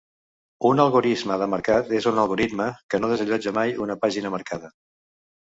[0.69, 4.75] Un algorisme de marcat és un algoritme que no desallotja mai una pàgina marcada.